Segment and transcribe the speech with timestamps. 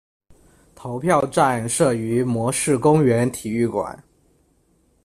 [0.73, 4.03] 投票站设于摩士公园体育馆。